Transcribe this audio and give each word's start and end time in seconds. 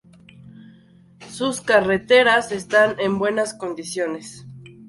Sus 1.29 1.61
carreteras 1.61 2.51
están 2.51 2.99
en 2.99 3.19
buenas 3.19 3.53
condiciones. 3.53 4.47